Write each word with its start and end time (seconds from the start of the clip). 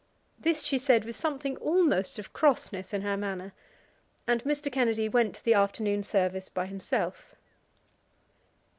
This 0.39 0.63
she 0.63 0.79
said 0.79 1.05
with 1.05 1.15
something 1.15 1.57
almost 1.57 2.17
of 2.17 2.33
crossness 2.33 2.91
in 2.91 3.03
her 3.03 3.15
manner, 3.15 3.53
and 4.25 4.43
Mr. 4.45 4.71
Kennedy 4.71 5.07
went 5.07 5.35
to 5.35 5.45
the 5.45 5.53
afternoon 5.53 6.01
service 6.01 6.49
by 6.49 6.65
himself. 6.65 7.35